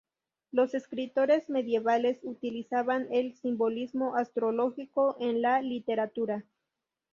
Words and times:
Los 0.51 0.73
escritores 0.73 1.47
medievales 1.47 2.17
utilizaban 2.23 3.07
el 3.11 3.35
simbolismo 3.35 4.15
astrológico 4.15 5.15
en 5.19 5.43
la 5.43 5.61
literatura. 5.61 6.43